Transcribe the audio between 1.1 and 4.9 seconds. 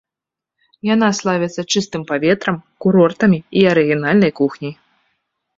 славіцца чыстым паветрам, курортамі і арыгінальнай кухняй.